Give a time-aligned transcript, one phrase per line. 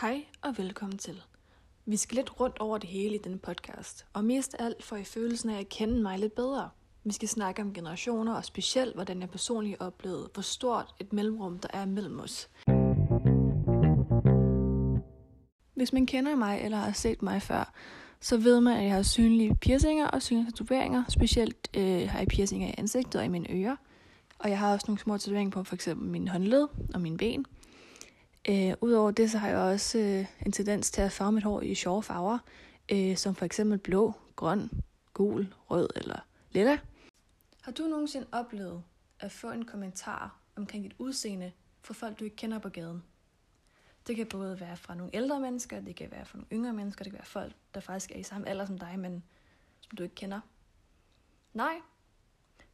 [0.00, 1.22] Hej og velkommen til.
[1.86, 4.96] Vi skal lidt rundt over det hele i denne podcast, og mest af alt får
[4.96, 6.70] I følelsen af at kende mig lidt bedre.
[7.04, 11.58] Vi skal snakke om generationer, og specielt hvordan jeg personligt oplevede, hvor stort et mellemrum
[11.58, 12.50] der er mellem os.
[15.74, 17.72] Hvis man kender mig eller har set mig før,
[18.20, 21.04] så ved man, at jeg har synlige piercinger og synlige tatoveringer.
[21.08, 23.76] Specielt øh, har jeg piercinger i ansigtet og i mine ører.
[24.38, 25.88] Og jeg har også nogle små tatoveringer på f.eks.
[25.96, 27.46] min håndled og mine ben.
[28.48, 31.60] Øh, Udover det, så har jeg også øh, en tendens til at farve mit hår
[31.60, 32.38] i sjove farver,
[32.92, 34.70] øh, som for eksempel blå, grøn,
[35.14, 36.78] gul, rød eller lilla.
[37.62, 38.82] Har du nogensinde oplevet
[39.20, 43.02] at få en kommentar omkring dit udseende fra folk, du ikke kender på gaden?
[44.06, 47.04] Det kan både være fra nogle ældre mennesker, det kan være fra nogle yngre mennesker,
[47.04, 49.24] det kan være folk, der faktisk er i samme alder som dig, men
[49.80, 50.40] som du ikke kender.
[51.52, 51.74] Nej,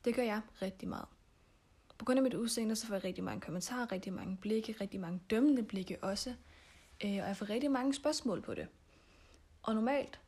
[0.04, 1.06] det gør jeg rigtig meget.
[1.98, 5.00] På grund af mit udseende, så får jeg rigtig mange kommentarer, rigtig mange blikke, rigtig
[5.00, 6.34] mange dømmende blikke også.
[7.04, 8.68] Øh, og jeg får rigtig mange spørgsmål på det.
[9.62, 10.20] Og normalt,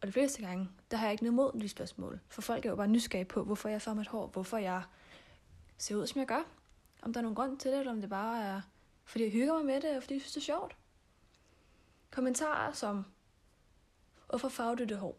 [0.00, 2.20] og de fleste gange, der har jeg ikke noget mod de spørgsmål.
[2.28, 4.82] For folk er jo bare nysgerrige på, hvorfor jeg får mit hår, hvorfor jeg
[5.78, 6.42] ser ud, som jeg gør.
[7.02, 8.60] Om der er nogen grund til det, eller om det bare er,
[9.04, 10.76] fordi jeg hygger mig med det, og fordi jeg synes, det er sjovt.
[12.10, 13.04] Kommentarer som,
[14.28, 15.16] hvorfor farver du det hår?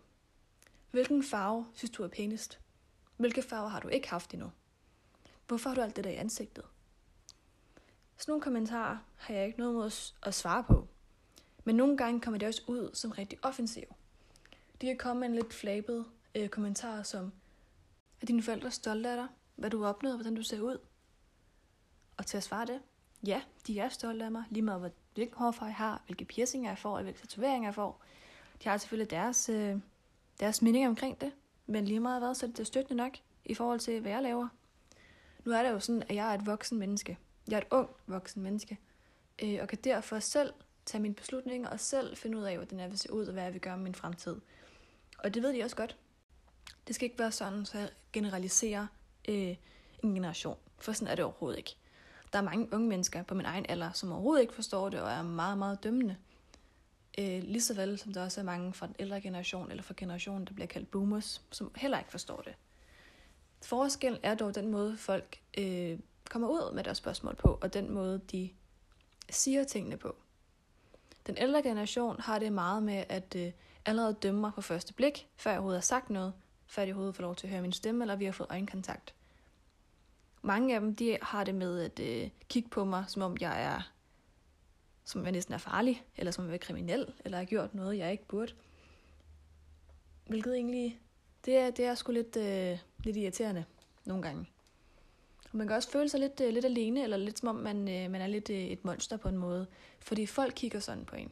[0.92, 2.60] Hvilken farve synes du er pænest?
[3.18, 4.52] Hvilke farver har du ikke haft endnu?
[5.52, 6.64] Hvorfor har du alt det der i ansigtet?
[8.18, 10.88] Sådan nogle kommentarer har jeg ikke noget mod at svare på.
[11.64, 13.84] Men nogle gange kommer det også ud som rigtig offensiv.
[14.82, 17.32] De kan komme med en lidt flabet øh, kommentar som,
[18.22, 19.28] er dine forældre stolte af dig?
[19.56, 20.78] Hvad du har opnået, hvordan du ser ud?
[22.18, 22.82] Og til at svare det,
[23.26, 26.78] ja, de er stolte af mig, lige meget hvilken hårfarve jeg har, hvilke piercinger jeg
[26.78, 28.04] får, og hvilke tatoveringer jeg får.
[28.64, 29.78] De har selvfølgelig deres, øh,
[30.40, 31.32] deres mening omkring det,
[31.66, 34.48] men lige meget hvad, så er det støttende nok i forhold til, hvad jeg laver.
[35.46, 37.18] Nu er det jo sådan, at jeg er et voksen menneske.
[37.48, 38.80] Jeg er et ung voksen menneske.
[39.44, 40.54] Øh, og kan derfor selv
[40.86, 43.44] tage mine beslutninger og selv finde ud af, hvordan jeg vil se ud og hvad
[43.44, 44.36] jeg vil gøre med min fremtid.
[45.18, 45.98] Og det ved de også godt.
[46.88, 48.88] Det skal ikke være sådan, så jeg generaliserer
[49.30, 49.56] øh,
[50.04, 50.58] en generation.
[50.80, 51.76] For sådan er det overhovedet ikke.
[52.34, 55.12] Der er mange unge mennesker på min egen alder, som overhovedet ikke forstår det og
[55.12, 56.18] er meget, meget dømmende.
[57.18, 59.94] Øh, lige så vel som der også er mange fra den ældre generation, eller fra
[59.98, 62.56] generationen, der bliver kaldt boomers, som heller ikke forstår det.
[63.62, 66.00] Forskellen er dog den måde, folk øh,
[66.30, 68.50] kommer ud med deres spørgsmål på, og den måde, de
[69.30, 70.16] siger tingene på.
[71.28, 73.52] Den ældre generation har det meget med at øh,
[73.86, 76.34] allerede dømme mig på første blik, før jeg overhovedet har sagt noget,
[76.68, 79.14] før de overhovedet får lov til at høre min stemme, eller vi har fået øjenkontakt.
[80.42, 83.64] Mange af dem de har det med at øh, kigge på mig, som om jeg
[83.64, 83.92] er
[85.04, 88.12] som jeg næsten er farlig, eller som jeg er kriminel, eller har gjort noget, jeg
[88.12, 88.54] ikke burde.
[90.28, 91.00] Hvilket egentlig,
[91.46, 93.66] det er, det er sgu lidt, øh, lidt irriterende
[94.06, 94.46] nogle gange.
[95.52, 97.78] Og man kan også føle sig lidt, øh, lidt alene, eller lidt som om man,
[97.78, 99.68] øh, man er lidt øh, et monster på en måde,
[100.00, 101.32] fordi folk kigger sådan på en.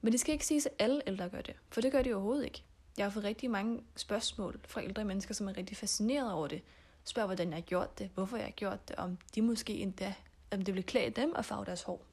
[0.00, 2.44] Men det skal ikke siges, at alle ældre gør det, for det gør de overhovedet
[2.44, 2.62] ikke.
[2.96, 6.62] Jeg har fået rigtig mange spørgsmål fra ældre mennesker, som er rigtig fascineret over det.
[7.04, 10.14] Spørger, hvordan jeg har gjort det, hvorfor jeg har gjort det, om de måske endda,
[10.52, 12.04] om det vil klæde dem at farve deres hår.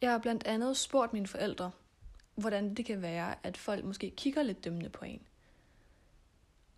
[0.00, 1.70] Jeg har blandt andet spurgt mine forældre,
[2.34, 5.20] hvordan det kan være, at folk måske kigger lidt dømmende på en.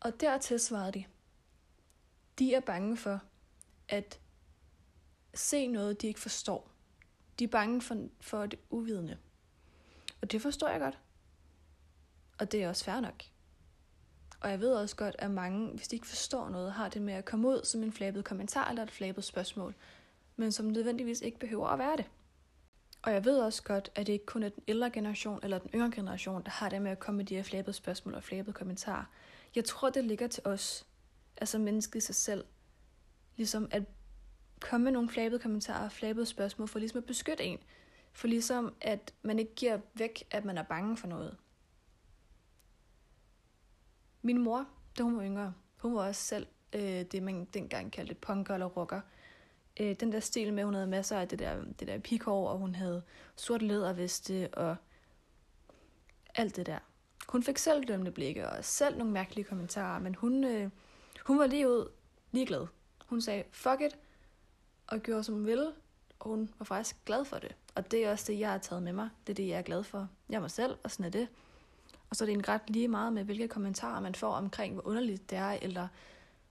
[0.01, 1.05] Og dertil svarede de,
[2.39, 3.21] de er bange for
[3.89, 4.21] at
[5.35, 6.71] se noget, de ikke forstår.
[7.39, 9.19] De er bange for, for det uvidende.
[10.23, 10.99] Og det forstår jeg godt.
[12.39, 13.23] Og det er også fair nok.
[14.41, 17.15] Og jeg ved også godt, at mange, hvis de ikke forstår noget, har det med
[17.15, 19.75] at komme ud som en flabet kommentar eller et flabet spørgsmål,
[20.37, 22.11] men som nødvendigvis ikke behøver at være det.
[23.03, 25.71] Og jeg ved også godt, at det ikke kun er den ældre generation eller den
[25.75, 28.53] yngre generation, der har det med at komme med de her flabede spørgsmål og flabede
[28.53, 29.05] kommentarer.
[29.55, 30.87] Jeg tror, det ligger til os,
[31.37, 32.45] altså mennesket i sig selv,
[33.37, 33.83] ligesom at
[34.61, 37.59] komme med nogle flabede kommentarer og flabede spørgsmål, for ligesom at beskytte en.
[38.13, 41.37] For ligesom at man ikke giver væk, at man er bange for noget.
[44.23, 44.67] Min mor,
[44.99, 48.67] da hun var yngre, hun var også selv øh, det, man dengang kaldte punker eller
[48.67, 49.01] rocker.
[49.81, 52.59] Øh, den der stil med, hun havde masser af det der, det der pikhår, og
[52.59, 53.03] hun havde
[53.37, 54.77] sort læderveste og
[56.35, 56.79] alt det der.
[57.29, 60.71] Hun fik selv dømte blikke og selv nogle mærkelige kommentarer, men hun, øh,
[61.27, 61.91] hun var lige ud
[62.33, 62.67] ligeglad.
[63.07, 63.99] Hun sagde, fuck it,
[64.87, 65.73] og gjorde som hun ville,
[66.21, 67.55] og hun var faktisk glad for det.
[67.75, 69.09] Og det er også det, jeg har taget med mig.
[69.27, 70.09] Det er det, jeg er glad for.
[70.29, 71.29] Jeg er mig selv, og sådan er det.
[72.11, 74.87] Og så er det en ret lige meget med, hvilke kommentarer man får omkring, hvor
[74.87, 75.89] underligt det er, eller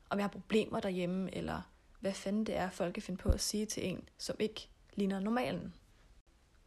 [0.09, 1.61] om jeg har problemer derhjemme, eller
[1.99, 5.19] hvad fanden det er, folk kan finde på at sige til en, som ikke ligner
[5.19, 5.73] normalen.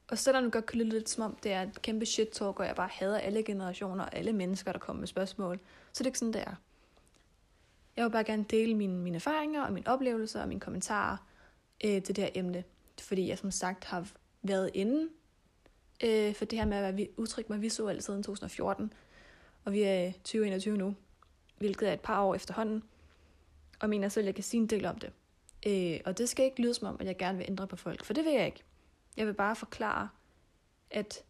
[0.08, 2.60] Og selvom det godt kan lyde lidt som om, det er et kæmpe shit talk,
[2.60, 5.60] og jeg bare hader alle generationer og alle mennesker, der kommer med spørgsmål,
[5.92, 6.54] så det er ikke sådan, det er.
[7.96, 11.16] Jeg vil bare gerne dele mine, mine erfaringer og mine oplevelser og mine kommentarer
[11.84, 12.64] øh, til det her emne.
[13.00, 14.08] Fordi jeg som sagt har
[14.42, 15.08] været inde
[16.04, 18.92] øh, for det her med at være udtrykt mig visuelt siden 2014,
[19.64, 20.94] og vi er 2021 nu,
[21.58, 22.82] hvilket er et par år efterhånden,
[23.80, 25.12] og mener selv, at jeg kan sige en del om det.
[25.66, 28.04] Øh, og det skal ikke lyde som om, at jeg gerne vil ændre på folk,
[28.04, 28.62] for det vil jeg ikke.
[29.16, 30.08] Jeg vil bare forklare,
[30.90, 31.24] at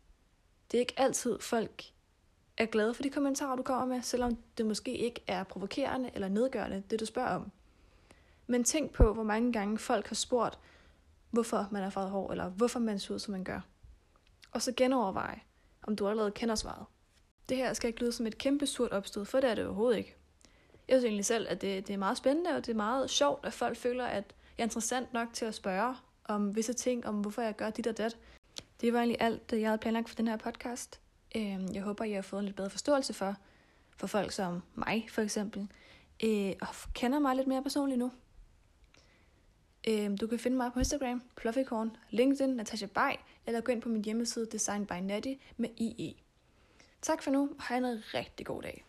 [0.70, 1.82] det er ikke altid folk
[2.56, 6.29] er glade for de kommentarer, du kommer med, selvom det måske ikke er provokerende eller
[6.29, 7.50] nedgørende, det du spørger om.
[8.46, 10.58] Men tænk på, hvor mange gange folk har spurgt,
[11.31, 13.61] hvorfor man er farvet hår, eller hvorfor man ser ud, som man gør.
[14.50, 15.40] Og så genoverveje,
[15.82, 16.87] om du allerede kender svaret.
[17.49, 19.99] Det her skal ikke lyde som et kæmpe surt opstød, for det er det overhovedet
[19.99, 20.17] ikke.
[20.88, 23.46] Jeg synes egentlig selv, at det, det er meget spændende, og det er meget sjovt,
[23.46, 25.94] at folk føler, at jeg er interessant nok til at spørge
[26.25, 28.17] om visse ting, om hvorfor jeg gør dit og dat.
[28.81, 31.00] Det var egentlig alt, det jeg havde planlagt for den her podcast.
[31.37, 33.37] Øhm, jeg håber, I har fået en lidt bedre forståelse for,
[33.96, 35.69] for folk som mig, for eksempel,
[36.25, 38.12] øh, og kender mig lidt mere personligt nu.
[39.88, 43.12] Øhm, du kan finde mig på Instagram, Pluffycorn, LinkedIn, Natasha Bay,
[43.46, 46.14] eller gå ind på min hjemmeside Design by Natty med IE.
[47.02, 48.81] Tak for nu, og have en rigtig god dag.